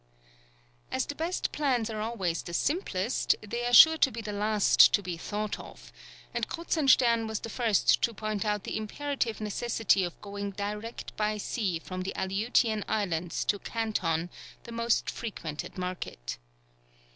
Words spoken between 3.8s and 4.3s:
to be